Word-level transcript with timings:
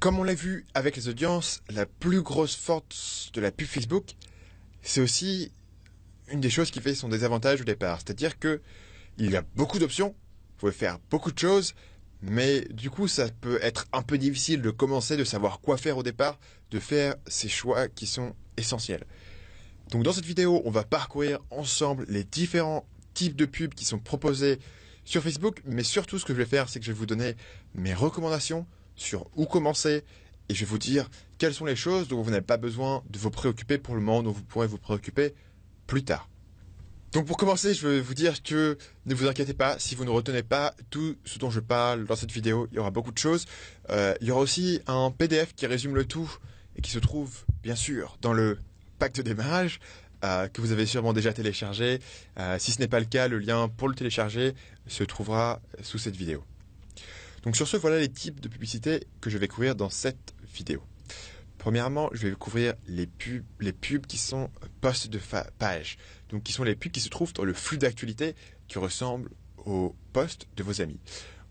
Comme 0.00 0.18
on 0.18 0.24
l'a 0.24 0.32
vu 0.32 0.64
avec 0.72 0.96
les 0.96 1.08
audiences, 1.08 1.62
la 1.68 1.84
plus 1.84 2.22
grosse 2.22 2.56
force 2.56 3.30
de 3.34 3.40
la 3.42 3.52
pub 3.52 3.66
Facebook, 3.66 4.14
c'est 4.80 5.02
aussi 5.02 5.52
une 6.32 6.40
des 6.40 6.48
choses 6.48 6.70
qui 6.70 6.80
fait 6.80 6.94
son 6.94 7.10
désavantage 7.10 7.60
au 7.60 7.64
départ. 7.64 7.98
C'est-à-dire 7.98 8.38
que 8.38 8.62
il 9.18 9.30
y 9.30 9.36
a 9.36 9.42
beaucoup 9.56 9.78
d'options, 9.78 10.08
vous 10.08 10.56
pouvez 10.56 10.72
faire 10.72 10.98
beaucoup 11.10 11.30
de 11.30 11.38
choses, 11.38 11.74
mais 12.22 12.62
du 12.70 12.88
coup, 12.88 13.08
ça 13.08 13.28
peut 13.28 13.58
être 13.60 13.88
un 13.92 14.00
peu 14.00 14.16
difficile 14.16 14.62
de 14.62 14.70
commencer, 14.70 15.18
de 15.18 15.24
savoir 15.24 15.60
quoi 15.60 15.76
faire 15.76 15.98
au 15.98 16.02
départ, 16.02 16.38
de 16.70 16.80
faire 16.80 17.16
ces 17.26 17.50
choix 17.50 17.86
qui 17.88 18.06
sont 18.06 18.34
essentiels. 18.56 19.04
Donc 19.90 20.02
dans 20.02 20.14
cette 20.14 20.24
vidéo, 20.24 20.62
on 20.64 20.70
va 20.70 20.84
parcourir 20.84 21.40
ensemble 21.50 22.06
les 22.08 22.24
différents 22.24 22.86
types 23.12 23.36
de 23.36 23.44
pubs 23.44 23.74
qui 23.74 23.84
sont 23.84 23.98
proposés 23.98 24.60
sur 25.04 25.22
Facebook, 25.22 25.60
mais 25.66 25.84
surtout 25.84 26.18
ce 26.18 26.24
que 26.24 26.32
je 26.32 26.38
vais 26.38 26.46
faire, 26.46 26.70
c'est 26.70 26.80
que 26.80 26.86
je 26.86 26.92
vais 26.92 26.98
vous 26.98 27.04
donner 27.04 27.36
mes 27.74 27.92
recommandations 27.92 28.66
sur 28.96 29.30
où 29.36 29.46
commencer 29.46 30.04
et 30.50 30.54
je 30.54 30.60
vais 30.60 30.66
vous 30.66 30.78
dire 30.78 31.08
quelles 31.38 31.54
sont 31.54 31.64
les 31.64 31.76
choses 31.76 32.08
dont 32.08 32.20
vous 32.22 32.30
n'avez 32.30 32.44
pas 32.44 32.56
besoin 32.56 33.04
de 33.08 33.18
vous 33.18 33.30
préoccuper 33.30 33.78
pour 33.78 33.94
le 33.94 34.00
moment, 34.00 34.22
dont 34.22 34.32
vous 34.32 34.42
pourrez 34.42 34.66
vous 34.66 34.78
préoccuper 34.78 35.32
plus 35.86 36.02
tard. 36.02 36.28
Donc 37.12 37.26
pour 37.26 37.36
commencer, 37.36 37.72
je 37.72 37.86
veux 37.86 38.00
vous 38.00 38.14
dire 38.14 38.42
que 38.42 38.76
ne 39.06 39.14
vous 39.14 39.28
inquiétez 39.28 39.54
pas, 39.54 39.78
si 39.78 39.94
vous 39.94 40.04
ne 40.04 40.10
retenez 40.10 40.42
pas 40.42 40.74
tout 40.90 41.16
ce 41.24 41.38
dont 41.38 41.50
je 41.50 41.60
parle 41.60 42.04
dans 42.04 42.16
cette 42.16 42.32
vidéo, 42.32 42.68
il 42.70 42.76
y 42.76 42.78
aura 42.78 42.90
beaucoup 42.90 43.12
de 43.12 43.18
choses. 43.18 43.46
Euh, 43.90 44.14
il 44.20 44.26
y 44.26 44.30
aura 44.32 44.40
aussi 44.40 44.80
un 44.88 45.12
PDF 45.16 45.54
qui 45.54 45.66
résume 45.66 45.94
le 45.94 46.04
tout 46.04 46.30
et 46.76 46.82
qui 46.82 46.90
se 46.90 46.98
trouve 46.98 47.44
bien 47.62 47.76
sûr 47.76 48.16
dans 48.20 48.32
le 48.32 48.58
pack 48.98 49.12
de 49.14 49.22
démarrage 49.22 49.80
euh, 50.24 50.48
que 50.48 50.60
vous 50.60 50.72
avez 50.72 50.86
sûrement 50.86 51.12
déjà 51.12 51.32
téléchargé. 51.32 52.00
Euh, 52.38 52.58
si 52.58 52.72
ce 52.72 52.80
n'est 52.80 52.88
pas 52.88 53.00
le 53.00 53.06
cas, 53.06 53.28
le 53.28 53.38
lien 53.38 53.68
pour 53.68 53.88
le 53.88 53.94
télécharger 53.94 54.54
se 54.86 55.04
trouvera 55.04 55.60
sous 55.82 55.98
cette 55.98 56.16
vidéo. 56.16 56.44
Donc 57.42 57.56
sur 57.56 57.66
ce, 57.66 57.76
voilà 57.76 57.98
les 57.98 58.08
types 58.08 58.40
de 58.40 58.48
publicités 58.48 59.06
que 59.20 59.30
je 59.30 59.38
vais 59.38 59.48
couvrir 59.48 59.74
dans 59.74 59.90
cette 59.90 60.34
vidéo. 60.54 60.82
Premièrement, 61.60 62.08
je 62.12 62.26
vais 62.26 62.34
couvrir 62.34 62.72
les 62.86 63.06
pubs, 63.06 63.44
les 63.60 63.72
pubs 63.72 64.06
qui 64.06 64.16
sont 64.16 64.50
post 64.80 65.08
de 65.08 65.20
page. 65.58 65.98
Donc, 66.30 66.42
qui 66.42 66.52
sont 66.52 66.64
les 66.64 66.74
pubs 66.74 66.90
qui 66.90 67.00
se 67.00 67.10
trouvent 67.10 67.34
dans 67.34 67.44
le 67.44 67.52
flux 67.52 67.76
d'actualité 67.76 68.34
qui 68.66 68.78
ressemble 68.78 69.30
aux 69.58 69.94
posts 70.14 70.46
de 70.56 70.62
vos 70.62 70.80
amis. 70.80 70.98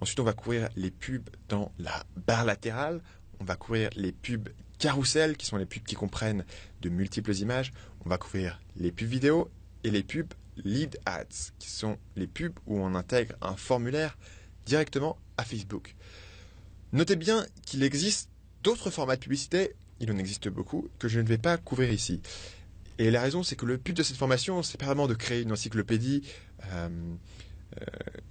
Ensuite, 0.02 0.20
on 0.20 0.24
va 0.24 0.34
couvrir 0.34 0.70
les 0.76 0.90
pubs 0.90 1.30
dans 1.48 1.72
la 1.78 2.04
barre 2.16 2.46
latérale. 2.46 3.02
On 3.40 3.44
va 3.44 3.56
couvrir 3.56 3.92
les 3.96 4.12
pubs 4.12 4.50
carousel, 4.80 5.38
qui 5.38 5.46
sont 5.46 5.58
les 5.58 5.68
pubs 5.68 5.84
qui 5.84 5.96
comprennent 5.96 6.44
de 6.82 6.90
multiples 6.90 7.36
images. 7.36 7.72
On 8.04 8.10
va 8.10 8.18
couvrir 8.18 8.60
les 8.78 8.92
pubs 8.92 9.08
vidéo 9.08 9.52
et 9.84 9.92
les 9.92 10.02
pubs 10.02 10.34
lead 10.58 10.98
ads, 11.06 11.52
qui 11.60 11.70
sont 11.70 11.98
les 12.16 12.28
pubs 12.28 12.58
où 12.66 12.80
on 12.80 12.96
intègre 12.96 13.36
un 13.42 13.56
formulaire 13.56 14.18
directement 14.70 15.18
à 15.38 15.44
Facebook. 15.44 15.96
Notez 16.94 17.18
bien 17.18 17.46
qu'il 17.66 17.84
existe 17.84 18.30
d'autres 18.64 18.90
formats 18.90 19.16
de 19.16 19.22
publicité 19.22 19.76
il 20.00 20.12
en 20.12 20.18
existe 20.18 20.50
beaucoup, 20.50 20.88
que 20.98 21.08
je 21.08 21.20
ne 21.20 21.28
vais 21.28 21.38
pas 21.38 21.58
couvrir 21.58 21.92
ici. 21.92 22.22
Et 22.98 23.12
la 23.12 23.22
raison, 23.22 23.44
c'est 23.44 23.56
que 23.56 23.66
le 23.66 23.78
but 23.78 23.96
de 23.96 24.04
cette 24.04 24.18
formation, 24.18 24.64
c'est 24.64 24.78
pas 24.78 24.86
vraiment 24.86 25.08
de 25.08 25.14
créer 25.14 25.42
une 25.42 25.52
encyclopédie. 25.52 26.24
Euh, 26.72 26.90
euh, 27.80 27.86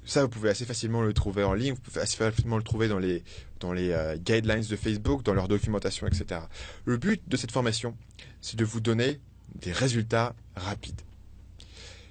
ça, 0.05 0.23
vous 0.23 0.29
pouvez 0.29 0.51
assez 0.51 0.65
facilement 0.65 1.03
le 1.03 1.13
trouver 1.13 1.45
en 1.45 1.55
ligne, 1.55 1.73
vous 1.73 1.81
pouvez 1.81 2.01
assez 2.01 2.17
facilement 2.17 2.57
le 2.57 2.63
trouver 2.63 2.89
dans 2.89 2.99
les, 2.99 3.23
dans 3.61 3.73
les 3.73 3.91
euh, 3.91 4.17
guidelines 4.17 4.65
de 4.65 4.77
Facebook, 4.77 5.23
dans 5.23 5.35
leur 5.35 5.49
documentation, 5.49 6.07
etc. 6.07 6.41
Le 6.85 6.97
but 6.97 7.23
de 7.29 7.37
cette 7.37 7.53
formation, 7.53 7.97
c'est 8.41 8.57
de 8.57 8.65
vous 8.65 8.81
donner 8.81 9.21
des 9.55 9.73
résultats 9.73 10.35
rapides. 10.57 11.01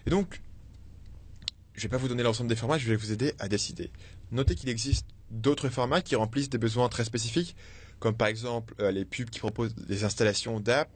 Et 0.06 0.10
donc, 0.10 0.42
je 1.74 1.84
vais 1.84 1.90
pas 1.90 1.98
vous 1.98 2.08
donner 2.08 2.24
l'ensemble 2.24 2.50
des 2.50 2.56
formats, 2.56 2.78
je 2.78 2.88
vais 2.88 2.96
vous 2.96 3.12
aider 3.12 3.34
à 3.40 3.48
décider. 3.48 3.92
Notez 4.32 4.56
qu'il 4.56 4.70
existe 4.70 5.08
d'autres 5.32 5.70
formats 5.70 6.02
qui 6.02 6.16
remplissent 6.16 6.50
des 6.50 6.58
besoins 6.58 6.90
très 6.90 7.04
spécifiques 7.04 7.56
comme 8.00 8.16
par 8.16 8.28
exemple 8.28 8.74
euh, 8.80 8.92
les 8.92 9.06
pubs 9.06 9.30
qui 9.30 9.40
proposent 9.40 9.76
des 9.76 10.04
installations 10.04 10.60
d'app, 10.60 10.90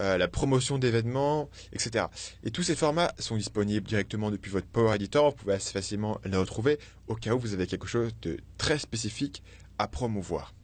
euh, 0.00 0.16
la 0.16 0.28
promotion 0.28 0.78
d'événements, 0.78 1.48
etc. 1.72 2.06
Et 2.44 2.50
tous 2.50 2.62
ces 2.62 2.74
formats 2.74 3.12
sont 3.18 3.36
disponibles 3.36 3.86
directement 3.86 4.30
depuis 4.30 4.50
votre 4.50 4.66
Power 4.66 4.94
Editor. 4.94 5.30
Vous 5.30 5.36
pouvez 5.36 5.54
assez 5.54 5.72
facilement 5.72 6.20
les 6.24 6.36
retrouver 6.36 6.78
au 7.08 7.14
cas 7.14 7.34
où 7.34 7.38
vous 7.38 7.54
avez 7.54 7.66
quelque 7.66 7.86
chose 7.86 8.12
de 8.22 8.38
très 8.58 8.78
spécifique 8.78 9.42
à 9.78 9.88
promouvoir. 9.88 10.54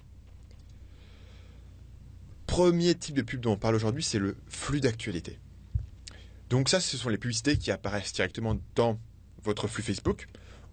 Premier 2.46 2.94
type 2.94 3.14
de 3.14 3.22
pub 3.22 3.40
dont 3.40 3.52
on 3.52 3.58
parle 3.58 3.74
aujourd'hui, 3.74 4.02
c'est 4.02 4.18
le 4.18 4.36
flux 4.48 4.80
d'actualité. 4.80 5.38
Donc 6.48 6.70
ça, 6.70 6.80
ce 6.80 6.96
sont 6.96 7.10
les 7.10 7.18
publicités 7.18 7.58
qui 7.58 7.70
apparaissent 7.70 8.14
directement 8.14 8.58
dans 8.74 8.98
votre 9.44 9.68
flux 9.68 9.82
Facebook 9.82 10.28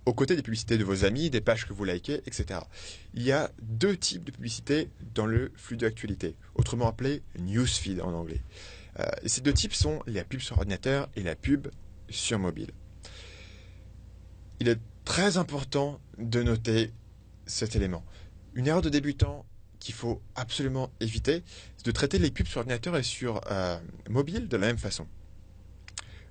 aux 0.06 0.14
côtés 0.14 0.36
des 0.36 0.42
publicités 0.42 0.78
de 0.78 0.84
vos 0.84 1.04
amis, 1.04 1.30
des 1.30 1.42
pages 1.42 1.66
que 1.68 1.74
vous 1.74 1.84
likez, 1.84 2.22
etc. 2.26 2.60
Il 3.14 3.24
y 3.24 3.32
a 3.32 3.52
deux 3.62 3.98
types 3.98 4.24
de 4.24 4.32
publicités 4.32 4.90
dans 5.14 5.26
le 5.26 5.52
flux 5.56 5.78
d'actualité, 5.78 6.36
autrement 6.56 6.88
appelé 6.88 7.24
newsfeed 7.40 8.02
en 8.02 8.14
anglais. 8.14 8.42
Euh, 9.00 9.06
ces 9.26 9.42
deux 9.42 9.54
types 9.54 9.74
sont 9.74 10.02
la 10.08 10.24
pub 10.24 10.40
sur 10.40 10.58
ordinateur 10.58 11.10
et 11.16 11.24
la 11.24 11.36
pub 11.36 11.68
sur 12.10 12.40
mobile. 12.40 12.72
Il 14.60 14.68
est 14.68 14.80
très 15.04 15.38
important 15.38 16.00
de 16.18 16.44
noter 16.44 16.92
cet 17.46 17.76
élément. 17.76 18.04
Une 18.54 18.68
erreur 18.68 18.82
de 18.82 18.90
débutant 18.90 19.46
qu'il 19.80 19.94
faut 19.94 20.22
absolument 20.36 20.92
éviter, 21.00 21.44
c'est 21.78 21.86
de 21.86 21.92
traiter 21.92 22.20
les 22.20 22.32
pubs 22.32 22.48
sur 22.48 22.60
ordinateur 22.60 22.96
et 22.96 23.04
sur 23.04 23.42
euh, 23.52 23.78
mobile 24.10 24.48
de 24.48 24.58
la 24.58 24.68
même 24.68 24.78
façon. 24.78 25.08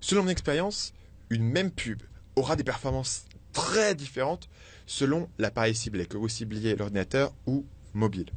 Selon 0.01 0.23
mon 0.23 0.29
expérience, 0.29 0.93
une 1.31 1.45
même 1.45 1.71
pub 1.71 2.03
aura 2.37 2.57
des 2.57 2.65
performances 2.65 3.27
très 3.55 3.95
différentes 3.95 4.51
selon 4.87 5.31
l'appareil 5.39 5.75
ciblé, 5.75 6.05
que 6.05 6.19
vous 6.19 6.29
cibliez 6.29 6.77
l'ordinateur 6.77 7.33
ou 7.47 7.65
mobile. 7.95 8.31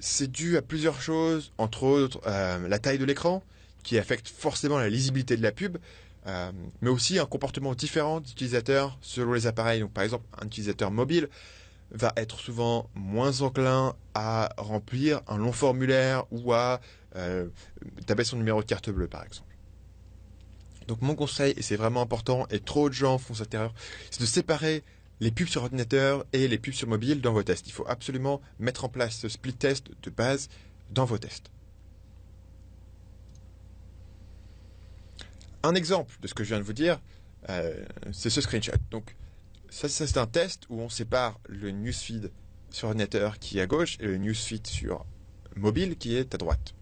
C'est 0.00 0.30
dû 0.30 0.56
à 0.56 0.62
plusieurs 0.62 1.00
choses, 1.00 1.52
entre 1.58 1.84
autres 1.84 2.20
euh, 2.26 2.66
la 2.66 2.78
taille 2.80 2.98
de 2.98 3.04
l'écran, 3.04 3.44
qui 3.84 3.98
affecte 3.98 4.26
forcément 4.28 4.78
la 4.78 4.88
lisibilité 4.88 5.36
de 5.36 5.42
la 5.42 5.52
pub, 5.52 5.78
euh, 6.26 6.50
mais 6.80 6.90
aussi 6.90 7.20
un 7.20 7.26
comportement 7.26 7.74
différent 7.74 8.20
d'utilisateur 8.20 8.98
selon 9.00 9.32
les 9.32 9.46
appareils. 9.46 9.84
Par 9.84 10.02
exemple, 10.02 10.24
un 10.40 10.46
utilisateur 10.46 10.90
mobile 10.90 11.28
va 11.92 12.12
être 12.16 12.40
souvent 12.40 12.88
moins 12.94 13.42
enclin 13.42 13.94
à 14.14 14.48
remplir 14.56 15.20
un 15.28 15.36
long 15.36 15.52
formulaire 15.52 16.24
ou 16.30 16.52
à 16.52 16.80
euh, 17.16 17.48
taper 18.06 18.24
son 18.24 18.36
numéro 18.36 18.62
de 18.62 18.66
carte 18.66 18.90
bleue 18.90 19.08
par 19.08 19.24
exemple. 19.24 19.51
Donc 20.86 21.02
mon 21.02 21.14
conseil, 21.14 21.54
et 21.56 21.62
c'est 21.62 21.76
vraiment 21.76 22.02
important, 22.02 22.46
et 22.50 22.60
trop 22.60 22.88
de 22.88 22.94
gens 22.94 23.18
font 23.18 23.34
cette 23.34 23.54
erreur, 23.54 23.74
c'est 24.10 24.20
de 24.20 24.26
séparer 24.26 24.82
les 25.20 25.30
pubs 25.30 25.48
sur 25.48 25.62
ordinateur 25.62 26.24
et 26.32 26.48
les 26.48 26.58
pubs 26.58 26.74
sur 26.74 26.88
mobile 26.88 27.20
dans 27.20 27.32
vos 27.32 27.42
tests. 27.42 27.66
Il 27.68 27.72
faut 27.72 27.86
absolument 27.86 28.40
mettre 28.58 28.84
en 28.84 28.88
place 28.88 29.18
ce 29.18 29.28
split 29.28 29.54
test 29.54 29.90
de 30.02 30.10
base 30.10 30.48
dans 30.90 31.04
vos 31.04 31.18
tests. 31.18 31.50
Un 35.62 35.74
exemple 35.74 36.16
de 36.20 36.26
ce 36.26 36.34
que 36.34 36.42
je 36.42 36.48
viens 36.48 36.58
de 36.58 36.64
vous 36.64 36.72
dire, 36.72 37.00
euh, 37.48 37.84
c'est 38.12 38.30
ce 38.30 38.40
screenshot. 38.40 38.72
Donc 38.90 39.14
ça, 39.70 39.88
ça 39.88 40.06
c'est 40.06 40.18
un 40.18 40.26
test 40.26 40.64
où 40.68 40.80
on 40.80 40.88
sépare 40.88 41.38
le 41.48 41.70
newsfeed 41.70 42.32
sur 42.70 42.88
ordinateur 42.88 43.38
qui 43.38 43.58
est 43.58 43.62
à 43.62 43.66
gauche 43.66 43.96
et 44.00 44.06
le 44.06 44.16
newsfeed 44.16 44.66
sur 44.66 45.06
mobile 45.54 45.96
qui 45.96 46.16
est 46.16 46.34
à 46.34 46.38
droite. 46.38 46.74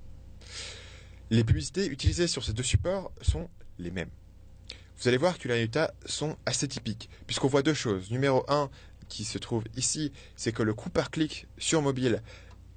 Les 1.30 1.44
publicités 1.44 1.86
utilisées 1.86 2.26
sur 2.26 2.42
ces 2.42 2.52
deux 2.52 2.62
supports 2.62 3.12
sont 3.20 3.48
les. 3.80 3.90
Vous 3.90 5.08
allez 5.08 5.16
voir 5.16 5.38
que 5.38 5.48
les 5.48 5.54
résultats 5.54 5.94
sont 6.04 6.36
assez 6.46 6.68
typiques, 6.68 7.08
puisqu'on 7.26 7.48
voit 7.48 7.62
deux 7.62 7.74
choses. 7.74 8.10
Numéro 8.10 8.44
1, 8.48 8.70
qui 9.08 9.24
se 9.24 9.38
trouve 9.38 9.64
ici, 9.76 10.12
c'est 10.36 10.52
que 10.52 10.62
le 10.62 10.74
coût 10.74 10.90
par 10.90 11.10
clic 11.10 11.46
sur 11.58 11.82
mobile 11.82 12.22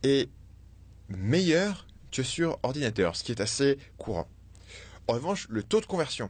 est 0.03 0.29
meilleur 1.09 1.87
que 2.11 2.23
sur 2.23 2.59
ordinateur, 2.63 3.15
ce 3.15 3.23
qui 3.23 3.31
est 3.31 3.41
assez 3.41 3.77
courant. 3.97 4.27
En 5.07 5.13
revanche, 5.13 5.47
le 5.49 5.63
taux 5.63 5.81
de 5.81 5.85
conversion 5.85 6.29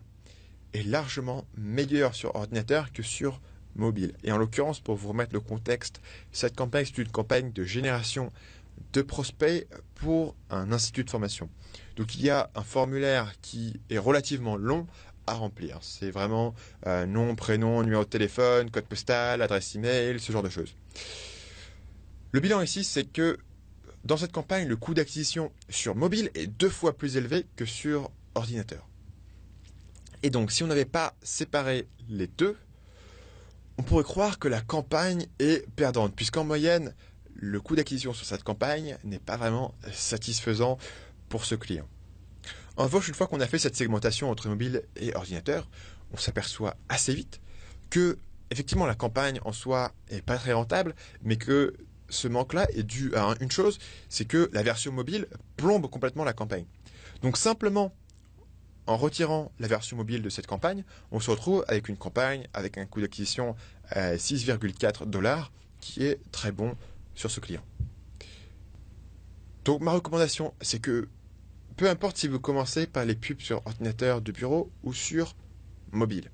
est 0.73 0.83
largement 0.83 1.45
meilleur 1.57 2.15
sur 2.15 2.35
ordinateur 2.35 2.91
que 2.91 3.03
sur 3.03 3.39
mobile. 3.75 4.13
Et 4.23 4.31
en 4.31 4.37
l'occurrence, 4.37 4.79
pour 4.79 4.95
vous 4.95 5.09
remettre 5.09 5.33
le 5.33 5.39
contexte, 5.39 6.01
cette 6.31 6.55
campagne, 6.55 6.85
c'est 6.85 7.01
une 7.01 7.11
campagne 7.11 7.51
de 7.51 7.63
génération 7.63 8.31
de 8.93 9.01
prospects 9.01 9.67
pour 9.95 10.35
un 10.49 10.71
institut 10.71 11.03
de 11.03 11.09
formation. 11.09 11.49
Donc 11.95 12.15
il 12.15 12.23
y 12.23 12.29
a 12.29 12.49
un 12.55 12.63
formulaire 12.63 13.33
qui 13.41 13.79
est 13.89 13.97
relativement 13.97 14.55
long 14.55 14.87
à 15.27 15.33
remplir. 15.33 15.79
C'est 15.81 16.11
vraiment 16.11 16.53
euh, 16.87 17.05
nom, 17.05 17.35
prénom, 17.35 17.83
numéro 17.83 18.03
de 18.03 18.09
téléphone, 18.09 18.69
code 18.69 18.85
postal, 18.85 19.41
adresse 19.41 19.75
email, 19.75 20.19
ce 20.19 20.31
genre 20.31 20.43
de 20.43 20.49
choses. 20.49 20.75
Le 22.31 22.39
bilan 22.39 22.61
ici, 22.61 22.83
c'est 22.83 23.05
que 23.05 23.37
dans 24.03 24.17
cette 24.17 24.31
campagne, 24.31 24.67
le 24.67 24.75
coût 24.75 24.93
d'acquisition 24.93 25.51
sur 25.69 25.95
mobile 25.95 26.29
est 26.33 26.47
deux 26.47 26.69
fois 26.69 26.97
plus 26.97 27.15
élevé 27.15 27.45
que 27.55 27.65
sur 27.65 28.11
ordinateur. 28.35 28.87
Et 30.23 30.29
donc, 30.29 30.51
si 30.51 30.63
on 30.63 30.67
n'avait 30.67 30.85
pas 30.85 31.15
séparé 31.21 31.87
les 32.09 32.27
deux, 32.27 32.57
on 33.77 33.83
pourrait 33.83 34.03
croire 34.03 34.39
que 34.39 34.47
la 34.47 34.61
campagne 34.61 35.27
est 35.39 35.69
perdante, 35.75 36.15
puisqu'en 36.15 36.43
moyenne, 36.43 36.93
le 37.35 37.59
coût 37.59 37.75
d'acquisition 37.75 38.13
sur 38.13 38.25
cette 38.25 38.43
campagne 38.43 38.97
n'est 39.03 39.19
pas 39.19 39.37
vraiment 39.37 39.73
satisfaisant 39.91 40.77
ce 41.39 41.55
client. 41.55 41.87
En 42.77 42.83
revanche, 42.83 43.07
une 43.07 43.13
fois 43.13 43.27
qu'on 43.27 43.39
a 43.41 43.47
fait 43.47 43.59
cette 43.59 43.75
segmentation 43.75 44.31
entre 44.31 44.49
mobile 44.49 44.83
et 44.95 45.15
ordinateur, 45.15 45.69
on 46.11 46.17
s'aperçoit 46.17 46.75
assez 46.89 47.13
vite 47.13 47.39
que 47.89 48.17
effectivement 48.49 48.85
la 48.85 48.95
campagne 48.95 49.39
en 49.45 49.51
soi 49.51 49.93
est 50.09 50.21
pas 50.21 50.37
très 50.37 50.53
rentable, 50.53 50.95
mais 51.23 51.37
que 51.37 51.75
ce 52.09 52.27
manque-là 52.27 52.67
est 52.73 52.83
dû 52.83 53.13
à 53.15 53.35
une 53.39 53.51
chose, 53.51 53.79
c'est 54.09 54.25
que 54.25 54.49
la 54.53 54.63
version 54.63 54.91
mobile 54.91 55.27
plombe 55.57 55.89
complètement 55.89 56.23
la 56.23 56.33
campagne. 56.33 56.65
Donc 57.21 57.37
simplement 57.37 57.93
en 58.85 58.97
retirant 58.97 59.51
la 59.59 59.67
version 59.67 59.97
mobile 59.97 60.21
de 60.21 60.29
cette 60.29 60.47
campagne, 60.47 60.83
on 61.11 61.19
se 61.19 61.31
retrouve 61.31 61.63
avec 61.67 61.89
une 61.89 61.97
campagne 61.97 62.47
avec 62.53 62.77
un 62.77 62.85
coût 62.85 63.01
d'acquisition 63.01 63.55
à 63.89 64.15
6,4 64.15 65.05
dollars 65.05 65.51
qui 65.79 66.05
est 66.05 66.19
très 66.31 66.51
bon 66.51 66.75
sur 67.15 67.31
ce 67.31 67.39
client. 67.39 67.63
Donc 69.65 69.81
ma 69.81 69.91
recommandation, 69.91 70.53
c'est 70.61 70.79
que 70.79 71.07
peu 71.75 71.89
importe 71.89 72.17
si 72.17 72.27
vous 72.27 72.39
commencez 72.39 72.87
par 72.87 73.05
les 73.05 73.15
pubs 73.15 73.41
sur 73.41 73.65
ordinateur 73.65 74.21
de 74.21 74.31
bureau 74.31 74.71
ou 74.83 74.93
sur 74.93 75.35
mobile. 75.91 76.31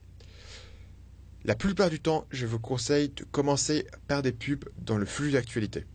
La 1.46 1.56
plupart 1.56 1.90
du 1.90 2.00
temps, 2.00 2.26
je 2.32 2.46
vous 2.46 2.60
conseille 2.60 3.10
de 3.10 3.24
commencer 3.24 3.88
par 4.08 4.22
des 4.22 4.34
pubs 4.34 4.66
dans 4.78 4.98
le 4.98 5.06
flux 5.06 5.32
d'actualité. 5.32 5.86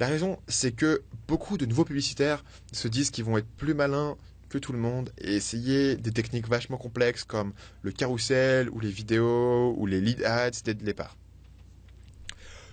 La 0.00 0.08
raison, 0.08 0.40
c'est 0.48 0.72
que 0.72 1.04
beaucoup 1.28 1.56
de 1.58 1.66
nouveaux 1.66 1.84
publicitaires 1.84 2.44
se 2.72 2.88
disent 2.88 3.10
qu'ils 3.10 3.24
vont 3.24 3.38
être 3.38 3.46
plus 3.56 3.74
malins 3.74 4.16
que 4.48 4.58
tout 4.58 4.72
le 4.72 4.78
monde 4.78 5.12
et 5.18 5.34
essayer 5.36 5.96
des 5.96 6.10
techniques 6.10 6.48
vachement 6.48 6.76
complexes 6.76 7.24
comme 7.24 7.52
le 7.82 7.92
carrousel 7.92 8.68
ou 8.70 8.80
les 8.80 8.90
vidéos 8.90 9.74
ou 9.78 9.86
les 9.86 10.00
lead 10.00 10.24
ads 10.24 10.50
dès 10.64 10.74
le 10.74 10.80
départ. 10.80 11.16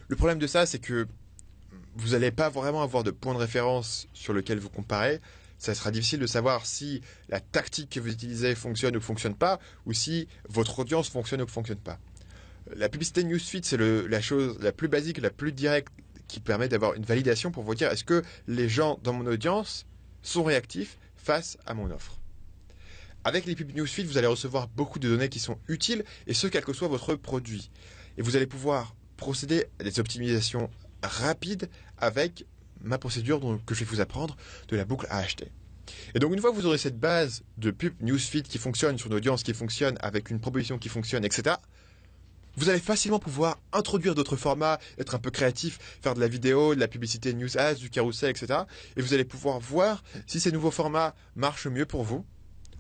Le 0.08 0.16
problème 0.16 0.40
de 0.40 0.48
ça, 0.48 0.66
c'est 0.66 0.80
que 0.80 1.08
vous 1.96 2.10
n'allez 2.10 2.32
pas 2.32 2.50
vraiment 2.50 2.82
avoir 2.82 3.04
de 3.04 3.12
point 3.12 3.34
de 3.34 3.40
référence 3.40 4.08
sur 4.14 4.34
lequel 4.34 4.58
vous 4.58 4.70
comparez. 4.70 5.22
Ça 5.60 5.76
sera 5.76 5.92
difficile 5.92 6.20
de 6.20 6.28
savoir 6.28 6.66
si 6.66 7.02
la 7.28 7.42
tactique 7.42 7.90
que 7.90 8.00
vous 8.00 8.12
utilisez 8.12 8.56
fonctionne 8.56 8.96
ou 8.96 9.02
fonctionne 9.02 9.36
pas, 9.36 9.60
ou 9.86 9.94
si 9.94 10.28
votre 10.48 10.80
audience 10.80 11.10
fonctionne 11.10 11.42
ou 11.42 11.46
ne 11.46 11.50
fonctionne 11.50 11.80
pas. 11.80 12.00
La 12.76 12.88
publicité 12.88 13.24
newsfeed, 13.24 13.66
c'est 13.66 13.78
la 13.78 14.22
chose 14.22 14.58
la 14.62 14.72
plus 14.72 14.88
basique, 14.88 15.18
la 15.18 15.30
plus 15.30 15.52
directe 15.52 15.94
qui 16.28 16.40
permet 16.40 16.70
d'avoir 16.70 16.94
une 16.94 17.04
validation 17.04 17.52
pour 17.52 17.64
vous 17.64 17.76
dire 17.76 17.92
est-ce 17.92 18.04
que 18.06 18.24
les 18.48 18.70
gens 18.70 19.00
dans 19.04 19.14
mon 19.14 19.26
audience 19.26 19.86
sont 20.22 20.44
réactifs 20.44 20.98
face 21.18 21.58
à 21.66 21.74
mon 21.74 21.92
offre? 21.92 22.20
Avec 23.26 23.46
les 23.46 23.56
pubs 23.56 23.76
newsfeed, 23.76 24.08
vous 24.08 24.18
allez 24.18 24.28
recevoir 24.28 24.70
beaucoup 24.70 25.00
de 25.00 25.10
données 25.10 25.28
qui 25.28 25.40
sont 25.40 25.58
utiles, 25.68 26.06
et 26.26 26.34
ce, 26.34 26.48
quel 26.48 26.64
que 26.64 26.72
soit 26.72 26.88
votre 26.88 27.16
produit. 27.16 27.70
Et 28.18 28.22
vous 28.22 28.38
allez 28.38 28.48
pouvoir 28.48 28.96
procéder 29.18 29.66
à 29.80 29.84
des 29.84 30.00
optimisations 30.00 30.70
rapides 31.04 31.70
avec 31.98 32.46
ma 32.82 32.98
procédure 32.98 33.40
que 33.66 33.76
je 33.76 33.80
vais 33.80 33.86
vous 33.86 34.02
apprendre 34.02 34.36
de 34.68 34.76
la 34.76 34.86
boucle 34.86 35.08
à 35.10 35.18
acheter. 35.18 35.52
Et 36.14 36.20
donc 36.20 36.34
une 36.34 36.40
fois 36.40 36.52
que 36.52 36.56
vous 36.56 36.66
aurez 36.66 36.78
cette 36.78 37.00
base 37.00 37.44
de 37.58 37.72
pub 37.72 37.94
newsfeed 38.02 38.48
qui 38.48 38.58
fonctionne 38.58 38.98
sur 38.98 39.08
une 39.08 39.16
audience 39.16 39.44
qui 39.44 39.54
fonctionne 39.54 39.98
avec 40.02 40.30
une 40.30 40.40
proposition 40.40 40.78
qui 40.78 40.90
fonctionne, 40.90 41.26
etc., 41.26 41.56
vous 42.56 42.70
allez 42.70 42.80
facilement 42.80 43.20
pouvoir 43.20 43.58
introduire 43.72 44.16
d'autres 44.16 44.36
formats, 44.36 44.80
être 44.98 45.16
un 45.16 45.20
peu 45.20 45.32
créatif, 45.32 45.80
faire 46.02 46.14
de 46.14 46.20
la 46.20 46.28
vidéo, 46.28 46.76
de 46.76 46.80
la 46.80 46.88
publicité 46.88 47.34
news 47.34 47.58
ads, 47.58 47.76
du 47.76 47.90
carousel, 47.90 48.32
etc. 48.32 48.62
Et 48.98 49.02
vous 49.02 49.14
allez 49.14 49.24
pouvoir 49.24 49.60
voir 49.60 50.04
si 50.28 50.40
ces 50.40 50.52
nouveaux 50.52 50.72
formats 50.72 51.16
marchent 51.36 51.68
mieux 51.68 51.86
pour 51.86 52.04
vous 52.04 52.26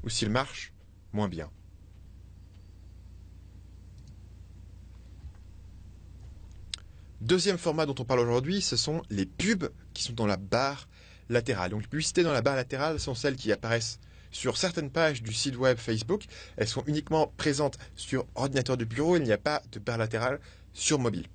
ou 0.03 0.09
s'ils 0.09 0.29
marchent 0.29 0.73
moins 1.13 1.29
bien. 1.29 1.49
Deuxième 7.21 7.57
format 7.57 7.85
dont 7.85 7.95
on 7.99 8.05
parle 8.05 8.21
aujourd'hui, 8.21 8.61
ce 8.61 8.77
sont 8.77 9.01
les 9.09 9.25
pubs 9.25 9.69
qui 9.93 10.03
sont 10.03 10.13
dans 10.13 10.25
la 10.25 10.37
barre 10.37 10.87
latérale. 11.27 11.71
Donc 11.71 11.81
les 11.81 11.87
publicités 11.87 12.23
dans 12.23 12.31
la 12.31 12.41
barre 12.41 12.55
latérale 12.55 12.97
sont 12.97 13.13
celles 13.13 13.35
qui 13.35 13.51
apparaissent 13.51 13.99
sur 14.31 14.55
certaines 14.55 14.89
pages 14.89 15.21
du 15.21 15.33
site 15.33 15.57
web 15.57 15.77
Facebook. 15.77 16.23
Elles 16.55 16.69
sont 16.69 16.83
uniquement 16.87 17.33
présentes 17.35 17.77
sur 17.97 18.25
ordinateur 18.35 18.77
de 18.77 18.85
bureau, 18.85 19.17
il 19.17 19.23
n'y 19.23 19.33
a 19.33 19.37
pas 19.37 19.61
de 19.73 19.79
barre 19.79 19.97
latérale 19.97 20.39
sur 20.71 20.97
mobile. 20.97 21.25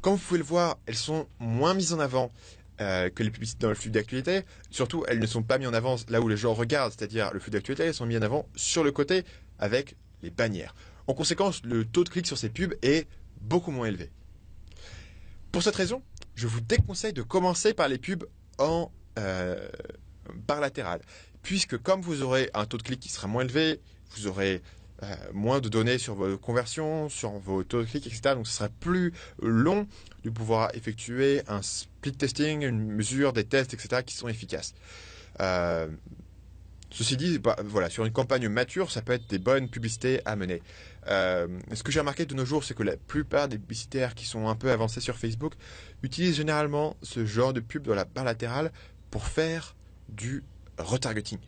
Comme 0.00 0.14
vous 0.14 0.18
pouvez 0.18 0.38
le 0.38 0.44
voir, 0.44 0.78
elles 0.86 0.96
sont 0.96 1.26
moins 1.38 1.74
mises 1.74 1.92
en 1.92 2.00
avant 2.00 2.32
euh, 2.80 3.10
que 3.10 3.22
les 3.22 3.30
publicités 3.30 3.60
dans 3.60 3.68
le 3.68 3.74
flux 3.74 3.90
d'actualité. 3.90 4.44
Surtout, 4.70 5.04
elles 5.08 5.18
ne 5.18 5.26
sont 5.26 5.42
pas 5.42 5.58
mises 5.58 5.68
en 5.68 5.74
avant 5.74 5.96
là 6.08 6.22
où 6.22 6.28
les 6.28 6.38
gens 6.38 6.54
regardent, 6.54 6.94
c'est-à-dire 6.96 7.34
le 7.34 7.38
flux 7.38 7.50
d'actualité, 7.50 7.84
elles 7.84 7.92
sont 7.94 8.06
mises 8.06 8.16
en 8.18 8.22
avant 8.22 8.48
sur 8.56 8.82
le 8.82 8.92
côté 8.92 9.24
avec 9.58 9.94
les 10.22 10.30
bannières. 10.30 10.74
En 11.06 11.12
conséquence, 11.12 11.60
le 11.64 11.84
taux 11.84 12.02
de 12.02 12.08
clic 12.08 12.26
sur 12.26 12.38
ces 12.38 12.48
pubs 12.48 12.74
est 12.80 13.06
beaucoup 13.42 13.72
moins 13.72 13.88
élevé. 13.88 14.10
Pour 15.52 15.62
cette 15.62 15.76
raison, 15.76 16.02
je 16.34 16.46
vous 16.46 16.62
déconseille 16.62 17.12
de 17.12 17.20
commencer 17.20 17.74
par 17.74 17.86
les 17.86 17.98
pubs 17.98 18.24
en 18.58 18.90
euh, 19.18 19.68
barre 20.48 20.60
latérale, 20.60 21.02
puisque 21.42 21.76
comme 21.76 22.00
vous 22.00 22.22
aurez 22.22 22.50
un 22.54 22.64
taux 22.64 22.78
de 22.78 22.82
clic 22.82 22.98
qui 22.98 23.10
sera 23.10 23.28
moins 23.28 23.44
élevé, 23.44 23.78
vous 24.16 24.26
aurez 24.26 24.62
euh, 25.02 25.14
moins 25.34 25.60
de 25.60 25.68
données 25.68 25.98
sur 25.98 26.14
vos 26.14 26.38
conversions, 26.38 27.10
sur 27.10 27.32
vos 27.32 27.64
taux 27.64 27.82
de 27.82 27.86
clic, 27.86 28.06
etc. 28.06 28.34
Donc 28.34 28.46
ce 28.46 28.54
sera 28.54 28.70
plus 28.70 29.12
long 29.42 29.86
de 30.24 30.30
pouvoir 30.30 30.74
effectuer 30.74 31.42
un 31.48 31.60
split 31.60 32.12
testing, 32.12 32.62
une 32.62 32.90
mesure 32.90 33.34
des 33.34 33.44
tests, 33.44 33.74
etc. 33.74 34.02
qui 34.06 34.16
sont 34.16 34.28
efficaces. 34.28 34.72
Euh, 35.40 35.86
Ceci 36.92 37.16
dit, 37.16 37.38
bah, 37.38 37.56
voilà, 37.64 37.88
sur 37.88 38.04
une 38.04 38.12
campagne 38.12 38.48
mature, 38.48 38.90
ça 38.90 39.00
peut 39.00 39.14
être 39.14 39.26
des 39.30 39.38
bonnes 39.38 39.70
publicités 39.70 40.20
à 40.26 40.36
mener. 40.36 40.62
Euh, 41.08 41.48
ce 41.72 41.82
que 41.82 41.90
j'ai 41.90 42.00
remarqué 42.00 42.26
de 42.26 42.34
nos 42.34 42.44
jours, 42.44 42.64
c'est 42.64 42.74
que 42.74 42.82
la 42.82 42.98
plupart 42.98 43.48
des 43.48 43.58
publicitaires 43.58 44.14
qui 44.14 44.26
sont 44.26 44.46
un 44.48 44.54
peu 44.54 44.70
avancés 44.70 45.00
sur 45.00 45.16
Facebook 45.16 45.54
utilisent 46.02 46.36
généralement 46.36 46.96
ce 47.02 47.24
genre 47.24 47.54
de 47.54 47.60
pub 47.60 47.84
dans 47.84 47.94
la 47.94 48.04
barre 48.04 48.24
latérale 48.24 48.72
pour 49.10 49.26
faire 49.26 49.74
du 50.10 50.44
retargeting. 50.76 51.38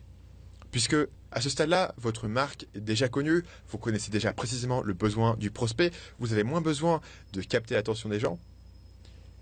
Puisque 0.71 0.95
à 1.31 1.41
ce 1.41 1.49
stade-là, 1.49 1.93
votre 1.97 2.27
marque 2.27 2.65
est 2.73 2.81
déjà 2.81 3.07
connue, 3.07 3.43
vous 3.69 3.77
connaissez 3.77 4.09
déjà 4.09 4.33
précisément 4.33 4.81
le 4.81 4.93
besoin 4.93 5.35
du 5.37 5.51
prospect, 5.51 5.91
vous 6.17 6.33
avez 6.33 6.43
moins 6.43 6.61
besoin 6.61 7.01
de 7.33 7.41
capter 7.41 7.75
l'attention 7.75 8.09
des 8.09 8.19
gens, 8.19 8.39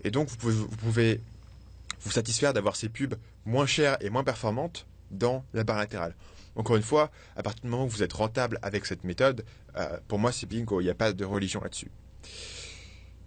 et 0.02 0.10
donc 0.10 0.28
vous 0.28 0.36
pouvez 0.36 0.54
vous, 0.54 0.68
pouvez 0.68 1.20
vous 2.02 2.10
satisfaire 2.10 2.52
d'avoir 2.52 2.76
ces 2.76 2.88
pubs 2.88 3.14
moins 3.46 3.66
chères 3.66 3.96
et 4.00 4.10
moins 4.10 4.22
performantes 4.22 4.86
dans 5.14 5.44
la 5.52 5.64
barre 5.64 5.78
latérale. 5.78 6.14
Encore 6.56 6.76
une 6.76 6.82
fois, 6.82 7.10
à 7.36 7.42
partir 7.42 7.62
du 7.62 7.68
moment 7.68 7.84
où 7.84 7.88
vous 7.88 8.02
êtes 8.02 8.12
rentable 8.12 8.58
avec 8.62 8.86
cette 8.86 9.04
méthode, 9.04 9.44
euh, 9.76 9.98
pour 10.06 10.18
moi 10.18 10.32
c'est 10.32 10.46
bingo, 10.46 10.80
il 10.80 10.84
n'y 10.84 10.90
a 10.90 10.94
pas 10.94 11.12
de 11.12 11.24
religion 11.24 11.60
là-dessus. 11.60 11.90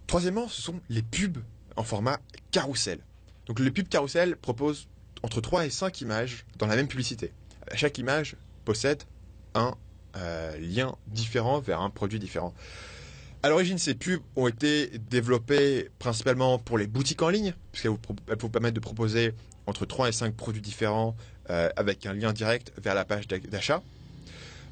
Troisièmement, 0.06 0.48
ce 0.48 0.62
sont 0.62 0.80
les 0.88 1.02
pubs 1.02 1.38
en 1.76 1.84
format 1.84 2.18
carrousel. 2.50 3.00
Donc 3.46 3.60
le 3.60 3.70
pub 3.70 3.88
carrousel 3.88 4.36
propose 4.36 4.88
entre 5.22 5.40
3 5.40 5.66
et 5.66 5.70
5 5.70 6.00
images 6.00 6.46
dans 6.58 6.66
la 6.66 6.76
même 6.76 6.88
publicité. 6.88 7.32
Chaque 7.74 7.98
image 7.98 8.36
possède 8.64 9.02
un 9.54 9.74
euh, 10.16 10.56
lien 10.58 10.96
différent 11.08 11.60
vers 11.60 11.80
un 11.80 11.90
produit 11.90 12.18
différent. 12.18 12.54
À 13.42 13.50
l'origine, 13.50 13.78
ces 13.78 13.94
pubs 13.94 14.22
ont 14.34 14.48
été 14.48 14.98
développées 15.10 15.90
principalement 15.98 16.58
pour 16.58 16.76
les 16.76 16.86
boutiques 16.86 17.22
en 17.22 17.28
ligne, 17.28 17.54
puisqu'elles 17.70 17.92
vous, 17.92 18.00
vous 18.40 18.48
permettent 18.48 18.74
de 18.74 18.80
proposer 18.80 19.34
entre 19.66 19.86
3 19.86 20.08
et 20.08 20.12
5 20.12 20.34
produits 20.34 20.62
différents 20.62 21.14
avec 21.48 22.04
un 22.06 22.12
lien 22.12 22.32
direct 22.32 22.72
vers 22.76 22.94
la 22.94 23.04
page 23.04 23.26
d'achat. 23.26 23.82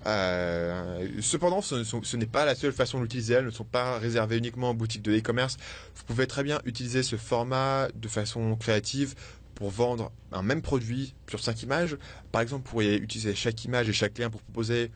Euh, 0.06 1.08
cependant, 1.20 1.60
ce, 1.60 2.16
n'est 2.16 2.26
pas 2.26 2.44
la 2.44 2.54
seule 2.54 2.72
façon 2.72 3.00
d'utiliser. 3.00 3.34
Elles 3.34 3.46
ne 3.46 3.50
sont 3.50 3.64
pas 3.64 3.98
réservées 3.98 4.38
uniquement 4.38 4.70
aux 4.70 4.74
boutiques 4.74 5.02
de 5.02 5.16
e-commerce. 5.16 5.56
Vous 5.94 6.04
pouvez 6.04 6.26
très 6.26 6.44
bien 6.44 6.60
utiliser 6.64 7.02
ce 7.02 7.16
format 7.16 7.88
de 7.94 8.08
façon 8.08 8.56
créative 8.56 9.14
pour 9.54 9.70
vendre 9.70 10.12
un 10.32 10.42
même 10.42 10.62
produit 10.62 11.14
sur 11.28 11.40
5 11.40 11.62
images. 11.62 11.96
Par 12.30 12.42
exemple, 12.42 12.64
vous 12.64 12.70
pourriez 12.70 12.96
utiliser 12.96 13.34
chaque 13.34 13.64
image 13.64 13.88
et 13.88 13.92
chaque 13.92 14.16
lien 14.18 14.30
pour 14.30 14.42
proposer 14.42 14.92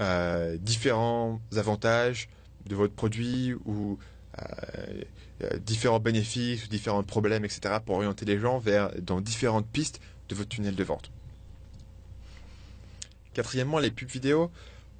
euh, 0.00 0.58
différents 0.58 1.40
avantages 1.56 2.28
de 2.66 2.74
votre 2.74 2.94
produit 2.94 3.54
ou 3.64 3.98
différents 5.60 6.00
bénéfices, 6.00 6.68
différents 6.68 7.04
problèmes, 7.04 7.44
etc. 7.44 7.76
pour 7.84 7.96
orienter 7.96 8.24
les 8.24 8.38
gens 8.38 8.58
vers 8.58 8.90
dans 9.00 9.20
différentes 9.20 9.68
pistes 9.68 10.00
de 10.28 10.34
votre 10.34 10.48
tunnel 10.48 10.74
de 10.74 10.84
vente. 10.84 11.10
Quatrièmement, 13.34 13.78
les 13.78 13.90
pubs 13.90 14.08
vidéo. 14.08 14.50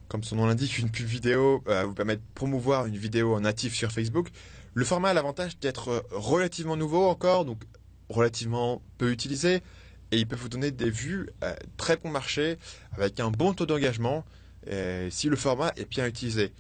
Comme 0.08 0.22
son 0.22 0.36
nom 0.36 0.46
l'indique, 0.46 0.78
une 0.78 0.90
pub 0.90 1.06
vidéo 1.06 1.62
euh, 1.68 1.84
vous 1.84 1.94
permet 1.94 2.16
de 2.16 2.22
promouvoir 2.34 2.86
une 2.86 2.96
vidéo 2.96 3.34
en 3.34 3.40
natif 3.40 3.74
sur 3.74 3.90
Facebook. 3.90 4.28
Le 4.74 4.84
format 4.84 5.10
a 5.10 5.14
l'avantage 5.14 5.58
d'être 5.58 6.04
relativement 6.10 6.76
nouveau 6.76 7.06
encore, 7.06 7.44
donc 7.44 7.62
relativement 8.08 8.82
peu 8.98 9.12
utilisé, 9.12 9.62
et 10.10 10.18
il 10.18 10.26
peut 10.26 10.36
vous 10.36 10.48
donner 10.48 10.70
des 10.70 10.90
vues 10.90 11.28
euh, 11.42 11.54
très 11.76 11.96
bon 11.96 12.10
marché 12.10 12.58
avec 12.92 13.18
un 13.20 13.30
bon 13.30 13.54
taux 13.54 13.66
d'engagement 13.66 14.24
euh, 14.68 15.08
si 15.10 15.28
le 15.28 15.36
format 15.36 15.72
est 15.76 15.88
bien 15.88 16.06
utilisé. 16.06 16.52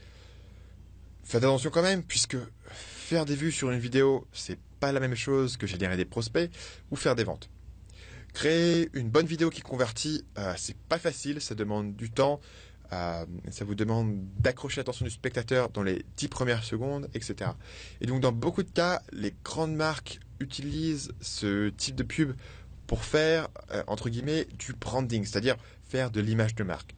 Faites 1.24 1.42
attention 1.42 1.70
quand 1.70 1.82
même, 1.82 2.02
puisque 2.02 2.36
faire 2.70 3.24
des 3.24 3.34
vues 3.34 3.52
sur 3.52 3.70
une 3.70 3.78
vidéo, 3.78 4.26
c'est 4.32 4.58
pas 4.80 4.92
la 4.92 5.00
même 5.00 5.14
chose 5.14 5.56
que 5.56 5.66
générer 5.66 5.96
des 5.96 6.04
prospects 6.04 6.50
ou 6.90 6.96
faire 6.96 7.14
des 7.14 7.24
ventes. 7.24 7.48
Créer 8.34 8.90
une 8.92 9.08
bonne 9.08 9.26
vidéo 9.26 9.48
qui 9.48 9.62
convertit, 9.62 10.24
euh, 10.38 10.52
c'est 10.56 10.76
pas 10.76 10.98
facile, 10.98 11.40
ça 11.40 11.54
demande 11.54 11.94
du 11.94 12.10
temps, 12.10 12.40
euh, 12.92 13.24
ça 13.50 13.64
vous 13.64 13.76
demande 13.76 14.18
d'accrocher 14.40 14.80
l'attention 14.80 15.04
du 15.04 15.10
spectateur 15.10 15.70
dans 15.70 15.84
les 15.84 16.04
10 16.16 16.28
premières 16.28 16.64
secondes, 16.64 17.08
etc. 17.14 17.52
Et 18.00 18.06
donc 18.06 18.20
dans 18.20 18.32
beaucoup 18.32 18.64
de 18.64 18.70
cas, 18.70 19.00
les 19.12 19.34
grandes 19.44 19.74
marques 19.74 20.18
utilisent 20.40 21.12
ce 21.20 21.70
type 21.70 21.94
de 21.94 22.02
pub 22.02 22.32
pour 22.88 23.04
faire, 23.04 23.48
euh, 23.70 23.84
entre 23.86 24.10
guillemets, 24.10 24.46
du 24.58 24.72
branding, 24.72 25.24
c'est-à-dire 25.24 25.56
faire 25.88 26.10
de 26.10 26.20
l'image 26.20 26.56
de 26.56 26.64
marque. 26.64 26.94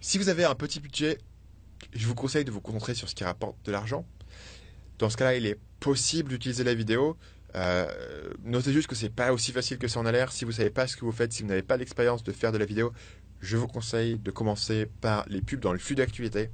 Si 0.00 0.18
vous 0.18 0.30
avez 0.30 0.44
un 0.44 0.54
petit 0.54 0.80
budget, 0.80 1.18
je 1.92 2.06
vous 2.06 2.14
conseille 2.14 2.44
de 2.44 2.50
vous 2.50 2.60
concentrer 2.60 2.94
sur 2.94 3.08
ce 3.08 3.14
qui 3.14 3.24
rapporte 3.24 3.56
de 3.64 3.72
l'argent. 3.72 4.06
Dans 4.98 5.10
ce 5.10 5.16
cas-là, 5.16 5.36
il 5.36 5.46
est 5.46 5.58
possible 5.80 6.30
d'utiliser 6.30 6.64
la 6.64 6.74
vidéo. 6.74 7.16
Euh, 7.56 7.86
notez 8.42 8.72
juste 8.72 8.88
que 8.88 8.94
c'est 8.94 9.10
pas 9.10 9.32
aussi 9.32 9.52
facile 9.52 9.78
que 9.78 9.88
ça 9.88 10.00
en 10.00 10.06
a 10.06 10.12
l'air. 10.12 10.32
Si 10.32 10.44
vous 10.44 10.52
savez 10.52 10.70
pas 10.70 10.86
ce 10.86 10.96
que 10.96 11.04
vous 11.04 11.12
faites, 11.12 11.32
si 11.32 11.42
vous 11.42 11.48
n'avez 11.48 11.62
pas 11.62 11.76
l'expérience 11.76 12.24
de 12.24 12.32
faire 12.32 12.52
de 12.52 12.58
la 12.58 12.64
vidéo, 12.64 12.92
je 13.40 13.56
vous 13.56 13.68
conseille 13.68 14.18
de 14.18 14.30
commencer 14.30 14.86
par 15.00 15.24
les 15.28 15.40
pubs 15.40 15.60
dans 15.60 15.72
le 15.72 15.78
flux 15.78 15.94
d'actualité. 15.94 16.50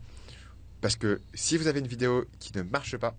Parce 0.81 0.97
que 0.97 1.21
si 1.35 1.57
vous 1.57 1.67
avez 1.67 1.81
une 1.81 1.87
vidéo 1.87 2.25
qui 2.39 2.57
ne 2.57 2.63
marche 2.63 2.97
pas, 2.97 3.17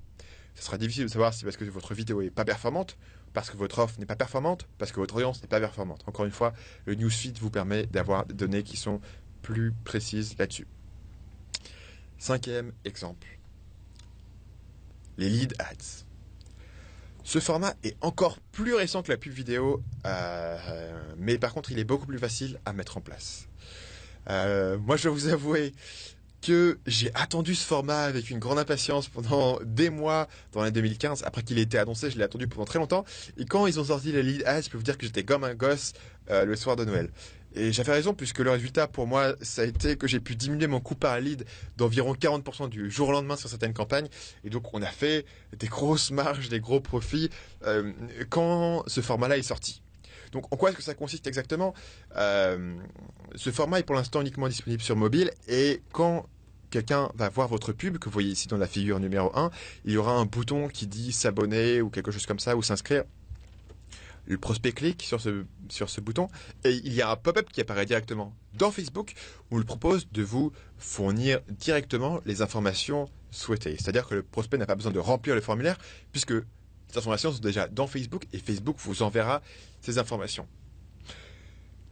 ce 0.56 0.64
sera 0.64 0.78
difficile 0.78 1.06
de 1.06 1.10
savoir 1.10 1.34
si 1.34 1.44
parce 1.44 1.58
que 1.58 1.66
votre 1.66 1.94
vidéo 1.94 2.22
n'est 2.22 2.30
pas 2.30 2.46
performante, 2.46 2.98
parce 3.34 3.50
que 3.50 3.58
votre 3.58 3.80
offre 3.80 4.00
n'est 4.00 4.06
pas 4.06 4.16
performante, 4.16 4.68
parce 4.78 4.92
que 4.92 5.00
votre 5.00 5.16
audience 5.16 5.42
n'est 5.42 5.48
pas 5.48 5.60
performante. 5.60 6.04
Encore 6.08 6.26
une 6.26 6.32
fois, 6.32 6.54
le 6.86 6.96
newsfeed 6.96 7.38
vous 7.40 7.50
permet 7.50 7.86
d'avoir 7.86 8.26
des 8.26 8.34
données 8.34 8.64
qui 8.64 8.78
sont 8.78 9.00
plus 9.42 9.74
précises 9.84 10.38
là-dessus. 10.38 10.68
Cinquième 12.18 12.74
exemple. 12.86 13.28
Les 15.18 15.30
lead 15.30 15.54
ads. 15.60 16.06
Ce 17.32 17.40
format 17.40 17.76
est 17.86 17.96
encore 18.02 18.40
plus 18.52 18.74
récent 18.74 19.04
que 19.04 19.10
la 19.10 19.16
pub 19.16 19.32
vidéo, 19.32 19.82
euh, 20.06 20.58
mais 21.18 21.38
par 21.38 21.54
contre 21.54 21.72
il 21.72 21.80
est 21.80 21.86
beaucoup 21.86 22.06
plus 22.06 22.20
facile 22.20 22.60
à 22.66 22.74
mettre 22.74 22.98
en 22.98 23.00
place. 23.00 23.48
Euh, 24.30 24.78
moi 24.78 24.98
je 24.98 25.08
vais 25.08 25.16
vous 25.16 25.30
avouer 25.30 25.72
que 26.42 26.78
j'ai 26.86 27.10
attendu 27.16 27.56
ce 27.56 27.66
format 27.66 28.02
avec 28.02 28.32
une 28.32 28.40
grande 28.40 28.60
impatience 28.60 29.08
pendant 29.08 29.60
des 29.64 29.90
mois 29.90 30.28
dans 30.52 30.60
l'année 30.60 30.74
2015. 30.74 31.24
Après 31.24 31.42
qu'il 31.42 31.58
ait 31.58 31.62
été 31.62 31.78
annoncé, 31.78 32.12
je 32.12 32.18
l'ai 32.18 32.26
attendu 32.26 32.48
pendant 32.50 32.66
très 32.66 32.80
longtemps. 32.80 33.06
Et 33.38 33.46
quand 33.46 33.66
ils 33.66 33.80
ont 33.80 33.86
sorti 33.86 34.12
les 34.12 34.24
lead 34.24 34.44
ads, 34.46 34.64
je 34.64 34.70
peux 34.70 34.78
vous 34.78 34.84
dire 34.84 34.98
que 34.98 35.06
j'étais 35.06 35.24
comme 35.24 35.46
un 35.46 35.56
gosse 35.56 35.94
euh, 36.32 36.44
le 36.44 36.58
soir 36.58 36.76
de 36.76 36.84
Noël. 36.84 37.12
Et 37.54 37.72
j'avais 37.72 37.92
raison 37.92 38.14
puisque 38.14 38.40
le 38.40 38.52
résultat 38.52 38.88
pour 38.88 39.08
moi, 39.08 39.36
ça 39.42 39.64
a 39.64 39.66
été 39.66 39.98
que 39.98 40.08
j'ai 40.08 40.20
pu 40.20 40.36
diminuer 40.36 40.68
mon 40.68 40.80
coût 40.80 40.96
par 40.96 41.20
lead 41.20 41.46
d'environ 41.78 42.14
40% 42.14 42.70
du 42.70 42.90
jour 42.90 43.10
au 43.10 43.12
lendemain 43.12 43.36
sur 43.36 43.50
certaines 43.50 43.74
campagnes. 43.74 44.08
Et 44.44 44.50
donc 44.50 44.74
on 44.74 44.82
a 44.82 44.88
fait 44.88 45.26
des 45.58 45.68
grosses 45.68 46.12
marges, 46.12 46.50
des 46.50 46.60
gros 46.60 46.80
profits 46.80 47.30
euh, 47.66 47.92
quand 48.30 48.84
ce 48.88 49.02
format-là 49.02 49.38
est 49.38 49.44
sorti. 49.44 49.82
Donc 50.32 50.52
en 50.54 50.58
quoi 50.58 50.70
est-ce 50.70 50.78
que 50.78 50.84
ça 50.84 50.94
consiste 50.94 51.28
exactement? 51.28 51.74
Euh, 52.16 52.76
Ce 53.36 53.50
format 53.50 53.80
est 53.80 53.84
pour 53.84 53.96
l'instant 53.96 54.22
uniquement 54.22 54.48
disponible 54.48 54.82
sur 54.82 54.96
mobile 54.96 55.32
et 55.48 55.82
quand 55.92 56.28
quelqu'un 56.70 57.10
va 57.16 57.28
voir 57.28 57.50
votre 57.50 57.74
pub, 57.74 57.98
que 57.98 58.06
vous 58.06 58.14
voyez 58.14 58.32
ici 58.32 58.48
dans 58.48 58.58
la 58.58 58.68
figure 58.68 59.00
numéro 59.02 59.30
1, 59.38 59.52
il 59.84 59.92
y 59.92 59.98
aura 59.98 60.14
un 60.14 60.26
bouton 60.26 60.70
qui 60.70 60.88
dit 60.88 61.12
s'abonner 61.12 61.82
ou 61.82 61.90
quelque 61.90 62.12
chose 62.12 62.26
comme 62.26 62.40
ça 62.40 62.56
ou 62.56 62.64
s'inscrire 62.64 63.04
le 64.32 64.38
prospect 64.38 64.72
clique 64.72 65.04
sur 65.04 65.20
ce, 65.20 66.02
bouton 66.02 66.30
et 66.64 66.72
il 66.72 66.94
y 66.94 67.02
a 67.02 67.12
un 67.12 67.16
pop-up 67.18 67.50
qui 67.52 67.60
apparaît 67.60 67.86
directement 67.86 68.34
dans 68.54 68.72
Facebook 68.72 69.14
où 69.50 69.60
il 69.60 69.66
propose 69.66 70.10
de 70.12 70.24
vous 70.24 70.54
fournir 70.78 71.42
directement 71.50 72.22
les 72.26 72.42
informations 72.42 73.10
souhaitées. 73.30 73.76
C'est-à-dire 73.78 74.08
que 74.08 74.16
le 74.16 74.24
prospect 74.24 74.58
n'a 74.58 74.66
pas 74.66 74.76
besoin 74.76 74.94
de 74.94 75.00
remplir 75.00 75.36
le 75.36 75.42
formulaire 75.42 75.78
puisque 76.14 76.34
ces 76.88 76.98
informations 76.98 77.34
sont 77.34 77.40
déjà 77.40 77.68
dans 77.68 77.88
Facebook 77.88 78.26
et 78.32 78.40
Facebook 78.40 78.78
vous 78.80 79.04
enverra 79.04 79.42
ces 79.82 79.98
informations. 79.98 80.48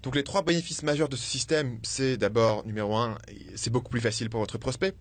Donc 0.02 0.16
les 0.16 0.24
trois 0.24 0.42
bénéfices 0.42 0.84
majeurs 0.84 1.10
de 1.10 1.18
ce 1.18 1.26
système, 1.26 1.80
c'est 1.84 2.16
d'abord, 2.16 2.66
numéro 2.66 2.96
un, 2.96 3.18
c'est 3.56 3.70
beaucoup 3.70 3.90
plus 3.90 4.00
facile 4.00 4.30
pour 4.30 4.40
votre 4.40 4.58
prospect 4.58 4.96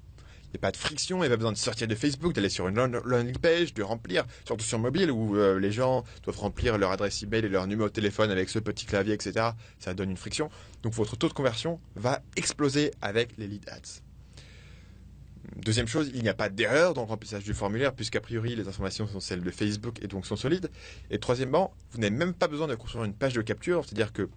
n'y 0.52 0.56
a 0.56 0.60
pas 0.60 0.72
de 0.72 0.76
friction, 0.76 1.18
il 1.18 1.20
n'y 1.20 1.26
a 1.26 1.30
pas 1.30 1.36
besoin 1.36 1.52
de 1.52 1.58
sortir 1.58 1.86
de 1.86 1.94
Facebook, 1.94 2.34
d'aller 2.34 2.48
sur 2.48 2.68
une 2.68 2.76
landing 2.76 3.38
page, 3.38 3.74
de 3.74 3.82
remplir, 3.82 4.24
surtout 4.46 4.64
sur 4.64 4.78
mobile 4.78 5.10
où 5.10 5.36
euh, 5.36 5.58
les 5.58 5.72
gens 5.72 6.04
doivent 6.22 6.38
remplir 6.38 6.78
leur 6.78 6.90
adresse 6.90 7.22
email 7.22 7.44
et 7.44 7.48
leur 7.48 7.66
numéro 7.66 7.88
de 7.88 7.92
téléphone 7.92 8.30
avec 8.30 8.48
ce 8.48 8.58
petit 8.58 8.86
clavier, 8.86 9.14
etc. 9.14 9.50
Ça 9.78 9.94
donne 9.94 10.10
une 10.10 10.16
friction. 10.16 10.50
Donc 10.82 10.94
votre 10.94 11.16
taux 11.16 11.28
de 11.28 11.34
conversion 11.34 11.80
va 11.96 12.22
exploser 12.36 12.92
avec 13.02 13.36
les 13.36 13.46
lead 13.46 13.68
ads. 13.68 14.02
Deuxième 15.56 15.88
chose, 15.88 16.10
il 16.14 16.22
n'y 16.22 16.28
a 16.28 16.34
pas 16.34 16.48
d'erreur 16.48 16.94
dans 16.94 17.02
le 17.02 17.08
remplissage 17.08 17.42
du 17.42 17.54
formulaire 17.54 17.94
puisqu'a 17.94 18.20
priori 18.20 18.54
les 18.54 18.68
informations 18.68 19.06
sont 19.06 19.20
celles 19.20 19.42
de 19.42 19.50
Facebook 19.50 19.98
et 20.02 20.06
donc 20.06 20.26
sont 20.26 20.36
solides. 20.36 20.70
Et 21.10 21.18
troisièmement, 21.18 21.74
vous 21.92 21.98
n'avez 21.98 22.14
même 22.14 22.34
pas 22.34 22.48
besoin 22.48 22.66
de 22.66 22.74
construire 22.74 23.04
une 23.04 23.14
page 23.14 23.32
de 23.32 23.42
capture, 23.42 23.84
c'est-à-dire 23.84 24.12
que 24.12 24.22
vous 24.22 24.30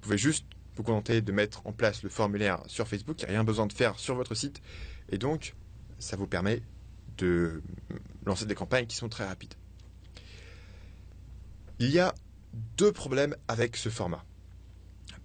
pouvez 0.00 0.18
juste 0.18 0.46
vous 0.76 0.82
contenter 0.82 1.20
de 1.20 1.32
mettre 1.32 1.66
en 1.66 1.72
place 1.72 2.02
le 2.02 2.08
formulaire 2.08 2.62
sur 2.66 2.88
Facebook, 2.88 3.20
il 3.20 3.24
n'y 3.24 3.30
a 3.30 3.32
rien 3.32 3.44
besoin 3.44 3.66
de 3.66 3.72
faire 3.72 3.98
sur 3.98 4.14
votre 4.14 4.34
site 4.34 4.62
et 5.10 5.18
donc, 5.18 5.54
ça 5.98 6.16
vous 6.16 6.26
permet 6.26 6.62
de 7.18 7.62
lancer 8.24 8.46
des 8.46 8.54
campagnes 8.54 8.86
qui 8.86 8.96
sont 8.96 9.08
très 9.08 9.26
rapides. 9.26 9.54
Il 11.78 11.90
y 11.90 11.98
a 11.98 12.14
deux 12.76 12.92
problèmes 12.92 13.36
avec 13.48 13.76
ce 13.76 13.88
format. 13.88 14.24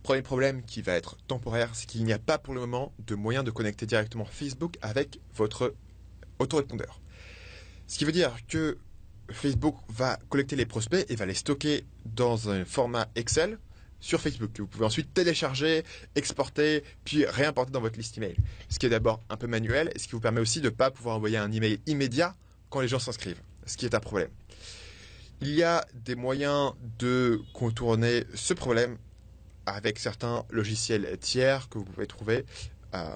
Premier 0.03 0.21
problème 0.21 0.63
qui 0.63 0.81
va 0.81 0.93
être 0.93 1.17
temporaire, 1.27 1.71
c'est 1.73 1.85
qu'il 1.85 2.03
n'y 2.03 2.13
a 2.13 2.19
pas 2.19 2.37
pour 2.37 2.53
le 2.53 2.61
moment 2.61 2.93
de 2.99 3.15
moyen 3.15 3.43
de 3.43 3.51
connecter 3.51 3.85
directement 3.85 4.25
Facebook 4.25 4.77
avec 4.81 5.19
votre 5.35 5.75
autorépondeur. 6.39 7.01
Ce 7.87 7.97
qui 7.97 8.05
veut 8.05 8.11
dire 8.11 8.35
que 8.47 8.77
Facebook 9.31 9.75
va 9.89 10.17
collecter 10.29 10.55
les 10.55 10.65
prospects 10.65 11.05
et 11.09 11.15
va 11.15 11.25
les 11.25 11.33
stocker 11.33 11.85
dans 12.05 12.49
un 12.49 12.63
format 12.63 13.07
Excel 13.15 13.59
sur 13.99 14.21
Facebook 14.21 14.51
que 14.53 14.61
vous 14.61 14.67
pouvez 14.67 14.85
ensuite 14.85 15.13
télécharger, 15.13 15.83
exporter, 16.15 16.83
puis 17.03 17.25
réimporter 17.25 17.71
dans 17.71 17.81
votre 17.81 17.97
liste 17.97 18.17
email. 18.17 18.35
Ce 18.69 18.79
qui 18.79 18.85
est 18.85 18.89
d'abord 18.89 19.21
un 19.29 19.37
peu 19.37 19.47
manuel 19.47 19.91
et 19.95 19.99
ce 19.99 20.05
qui 20.05 20.11
vous 20.13 20.19
permet 20.19 20.41
aussi 20.41 20.59
de 20.59 20.65
ne 20.65 20.69
pas 20.69 20.91
pouvoir 20.91 21.15
envoyer 21.15 21.37
un 21.37 21.51
email 21.51 21.79
immédiat 21.87 22.35
quand 22.69 22.81
les 22.81 22.87
gens 22.87 22.99
s'inscrivent, 22.99 23.41
ce 23.65 23.77
qui 23.77 23.85
est 23.85 23.95
un 23.95 23.99
problème. 23.99 24.29
Il 25.41 25.49
y 25.49 25.63
a 25.63 25.85
des 25.93 26.15
moyens 26.15 26.73
de 26.99 27.41
contourner 27.53 28.23
ce 28.33 28.53
problème 28.53 28.97
avec 29.65 29.99
certains 29.99 30.45
logiciels 30.49 31.17
tiers 31.19 31.69
que 31.69 31.77
vous 31.77 31.83
pouvez 31.83 32.07
trouver. 32.07 32.45
Euh, 32.95 33.09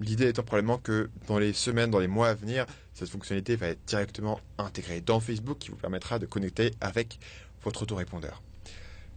l'idée 0.00 0.28
étant 0.28 0.42
probablement 0.42 0.78
que 0.78 1.08
dans 1.28 1.38
les 1.38 1.52
semaines, 1.52 1.90
dans 1.90 2.00
les 2.00 2.08
mois 2.08 2.28
à 2.28 2.34
venir, 2.34 2.66
cette 2.92 3.08
fonctionnalité 3.08 3.56
va 3.56 3.68
être 3.68 3.84
directement 3.86 4.40
intégrée 4.58 5.00
dans 5.00 5.20
Facebook 5.20 5.58
qui 5.58 5.70
vous 5.70 5.76
permettra 5.76 6.18
de 6.18 6.26
connecter 6.26 6.72
avec 6.80 7.18
votre 7.62 7.82
autorépondeur. 7.82 8.42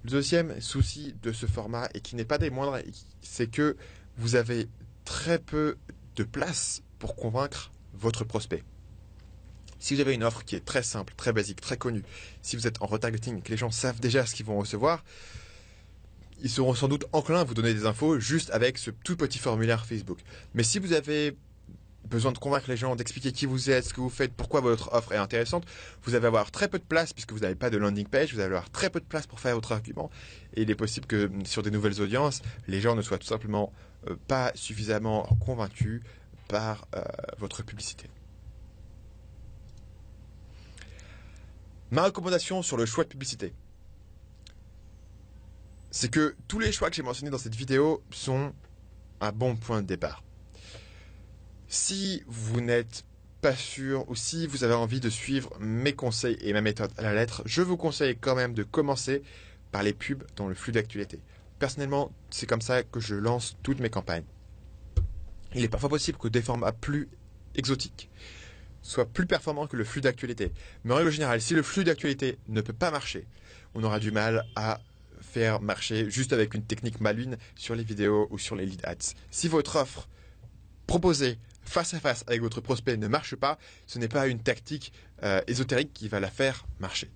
Le 0.05 0.11
deuxième 0.11 0.61
souci 0.61 1.15
de 1.23 1.31
ce 1.31 1.47
format, 1.47 1.89
et 1.95 1.99
qui 1.99 2.15
n'est 2.15 2.25
pas 2.25 2.37
des 2.37 2.51
moindres, 2.51 2.77
c'est 3.23 3.47
que 3.47 3.75
vous 4.17 4.35
avez 4.35 4.67
très 5.03 5.39
peu 5.39 5.77
de 6.15 6.23
place 6.23 6.83
pour 6.99 7.15
convaincre 7.15 7.71
votre 7.95 8.23
prospect. 8.23 8.63
Si 9.79 9.95
vous 9.95 10.01
avez 10.01 10.13
une 10.13 10.23
offre 10.23 10.45
qui 10.45 10.55
est 10.55 10.63
très 10.63 10.83
simple, 10.83 11.15
très 11.17 11.33
basique, 11.33 11.59
très 11.59 11.77
connue, 11.77 12.03
si 12.43 12.55
vous 12.55 12.67
êtes 12.67 12.83
en 12.83 12.85
retargeting 12.85 13.39
et 13.39 13.41
que 13.41 13.49
les 13.49 13.57
gens 13.57 13.71
savent 13.71 13.99
déjà 13.99 14.27
ce 14.27 14.35
qu'ils 14.35 14.45
vont 14.45 14.59
recevoir, 14.59 15.03
ils 16.43 16.51
seront 16.51 16.75
sans 16.75 16.87
doute 16.87 17.05
enclins 17.11 17.41
à 17.41 17.43
vous 17.43 17.55
donner 17.55 17.73
des 17.73 17.87
infos 17.87 18.19
juste 18.19 18.51
avec 18.51 18.77
ce 18.77 18.91
tout 18.91 19.17
petit 19.17 19.39
formulaire 19.39 19.87
Facebook. 19.87 20.19
Mais 20.53 20.61
si 20.61 20.77
vous 20.77 20.93
avez 20.93 21.35
besoin 22.05 22.31
de 22.31 22.37
convaincre 22.37 22.69
les 22.69 22.77
gens, 22.77 22.95
d'expliquer 22.95 23.31
qui 23.31 23.45
vous 23.45 23.69
êtes, 23.69 23.85
ce 23.85 23.93
que 23.93 24.01
vous 24.01 24.09
faites, 24.09 24.33
pourquoi 24.33 24.61
votre 24.61 24.93
offre 24.93 25.11
est 25.11 25.17
intéressante, 25.17 25.65
vous 26.03 26.15
allez 26.15 26.25
avoir 26.25 26.51
très 26.51 26.67
peu 26.67 26.79
de 26.79 26.83
place 26.83 27.13
puisque 27.13 27.33
vous 27.33 27.39
n'avez 27.39 27.55
pas 27.55 27.69
de 27.69 27.77
landing 27.77 28.07
page, 28.07 28.33
vous 28.33 28.39
allez 28.39 28.47
avoir 28.47 28.69
très 28.69 28.89
peu 28.89 28.99
de 28.99 29.05
place 29.05 29.27
pour 29.27 29.39
faire 29.39 29.55
votre 29.55 29.71
argument. 29.71 30.09
Et 30.55 30.63
il 30.63 30.71
est 30.71 30.75
possible 30.75 31.07
que 31.07 31.29
sur 31.45 31.63
des 31.63 31.71
nouvelles 31.71 32.01
audiences, 32.01 32.41
les 32.67 32.81
gens 32.81 32.95
ne 32.95 33.01
soient 33.01 33.17
tout 33.17 33.27
simplement 33.27 33.73
euh, 34.09 34.15
pas 34.27 34.51
suffisamment 34.55 35.23
convaincus 35.45 36.01
par 36.47 36.87
euh, 36.95 37.03
votre 37.37 37.63
publicité. 37.63 38.09
Ma 41.91 42.03
recommandation 42.03 42.61
sur 42.61 42.77
le 42.77 42.85
choix 42.85 43.03
de 43.03 43.09
publicité, 43.09 43.53
c'est 45.91 46.11
que 46.11 46.35
tous 46.47 46.59
les 46.59 46.71
choix 46.71 46.89
que 46.89 46.95
j'ai 46.95 47.03
mentionnés 47.03 47.31
dans 47.31 47.37
cette 47.37 47.55
vidéo 47.55 48.03
sont 48.11 48.53
un 49.21 49.31
bon 49.31 49.55
point 49.55 49.81
de 49.81 49.87
départ. 49.87 50.24
Si 51.77 52.23
vous 52.25 52.61
n'êtes 52.61 53.03
pas 53.41 53.53
sûr 53.53 54.09
ou 54.09 54.15
si 54.15 54.47
vous 54.47 54.63
avez 54.63 54.73
envie 54.73 55.01
de 55.01 55.09
suivre 55.09 55.51
mes 55.59 55.91
conseils 55.91 56.37
et 56.39 56.53
ma 56.53 56.61
méthode 56.61 56.89
à 56.97 57.01
la 57.01 57.13
lettre, 57.13 57.43
je 57.45 57.61
vous 57.61 57.75
conseille 57.75 58.15
quand 58.17 58.33
même 58.33 58.53
de 58.53 58.63
commencer 58.63 59.23
par 59.73 59.83
les 59.83 59.91
pubs 59.91 60.23
dans 60.37 60.47
le 60.47 60.55
flux 60.55 60.71
d'actualité. 60.71 61.19
Personnellement, 61.59 62.13
c'est 62.29 62.47
comme 62.47 62.61
ça 62.61 62.81
que 62.81 63.01
je 63.01 63.13
lance 63.13 63.57
toutes 63.61 63.81
mes 63.81 63.89
campagnes. 63.89 64.23
Il 65.53 65.65
est 65.65 65.67
parfois 65.67 65.89
possible 65.89 66.17
que 66.17 66.29
des 66.29 66.41
formats 66.41 66.71
plus 66.71 67.09
exotiques 67.55 68.09
soient 68.81 69.05
plus 69.05 69.25
performants 69.25 69.67
que 69.67 69.75
le 69.75 69.83
flux 69.83 69.99
d'actualité. 69.99 70.53
Mais 70.85 70.93
en 70.93 70.97
règle 70.97 71.11
générale, 71.11 71.41
si 71.41 71.55
le 71.55 71.61
flux 71.61 71.83
d'actualité 71.83 72.37
ne 72.47 72.61
peut 72.61 72.71
pas 72.71 72.89
marcher, 72.89 73.27
on 73.73 73.83
aura 73.83 73.99
du 73.99 74.11
mal 74.11 74.45
à 74.55 74.79
faire 75.19 75.59
marcher 75.59 76.09
juste 76.09 76.31
avec 76.31 76.53
une 76.53 76.63
technique 76.63 77.01
maline 77.01 77.37
sur 77.57 77.75
les 77.75 77.83
vidéos 77.83 78.29
ou 78.31 78.37
sur 78.37 78.55
les 78.55 78.65
lead 78.65 78.85
ads. 78.85 79.13
Si 79.29 79.49
votre 79.49 79.75
offre 79.75 80.07
proposée 80.87 81.37
face 81.65 81.93
à 81.93 81.99
face 81.99 82.23
avec 82.27 82.41
votre 82.41 82.61
prospect 82.61 82.97
ne 82.97 83.07
marche 83.07 83.35
pas, 83.35 83.57
ce 83.87 83.99
n'est 83.99 84.07
pas 84.07 84.27
une 84.27 84.39
tactique 84.39 84.93
euh, 85.23 85.41
ésotérique 85.47 85.93
qui 85.93 86.07
va 86.07 86.19
la 86.19 86.29
faire 86.29 86.65
marcher. 86.79 87.09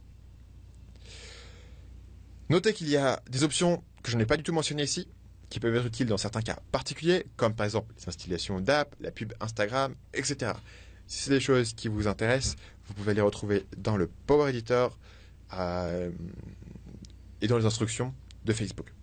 Notez 2.50 2.74
qu'il 2.74 2.89
y 2.89 2.98
a 2.98 3.22
des 3.29 3.44
options 3.44 3.84
que 4.03 4.12
je 4.12 4.18
n'ai 4.18 4.25
pas 4.25 4.38
du 4.38 4.44
tout 4.44 4.53
mentionnées 4.53 4.84
ici, 4.84 5.08
qui 5.50 5.60
peuvent 5.60 5.75
être 5.75 5.86
utiles 5.86 6.08
dans 6.08 6.18
certains 6.18 6.41
cas 6.41 6.60
particuliers, 6.72 7.25
comme 7.36 7.53
par 7.53 7.65
exemple 7.65 7.94
les 7.98 8.08
installations 8.08 8.60
d'app, 8.60 8.96
la 9.00 9.12
pub 9.12 9.34
Instagram, 9.39 9.96
etc. 10.13 10.53
Si 11.08 11.24
c'est 11.24 11.32
des 11.32 11.39
choses 11.39 11.74
qui 11.74 11.88
vous 11.88 12.08
intéressent, 12.08 12.56
vous 12.88 12.94
pouvez 12.94 13.13
les 13.13 13.22
retrouver 13.22 13.65
dans 13.77 13.98
le 13.98 14.08
Power 14.27 14.50
Editor 14.50 14.98
euh, 15.53 16.12
et 17.41 17.48
dans 17.48 17.58
les 17.58 17.65
instructions 17.65 18.13
de 18.46 18.53
Facebook. 18.53 18.94